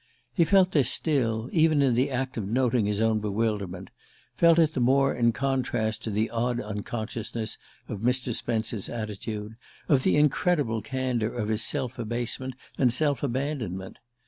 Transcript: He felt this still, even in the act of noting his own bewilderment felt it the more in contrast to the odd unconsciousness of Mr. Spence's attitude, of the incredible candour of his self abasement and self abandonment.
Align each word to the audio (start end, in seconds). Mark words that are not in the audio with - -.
He 0.33 0.45
felt 0.45 0.71
this 0.71 0.89
still, 0.89 1.47
even 1.51 1.83
in 1.83 1.93
the 1.93 2.09
act 2.09 2.35
of 2.35 2.47
noting 2.47 2.87
his 2.87 2.99
own 2.99 3.19
bewilderment 3.19 3.91
felt 4.35 4.57
it 4.57 4.73
the 4.73 4.79
more 4.79 5.13
in 5.13 5.31
contrast 5.31 6.03
to 6.03 6.09
the 6.09 6.27
odd 6.31 6.59
unconsciousness 6.59 7.59
of 7.87 7.99
Mr. 7.99 8.33
Spence's 8.33 8.89
attitude, 8.89 9.57
of 9.87 10.01
the 10.01 10.15
incredible 10.17 10.81
candour 10.81 11.29
of 11.29 11.49
his 11.49 11.61
self 11.63 11.99
abasement 11.99 12.55
and 12.79 12.91
self 12.91 13.21
abandonment. 13.21 13.97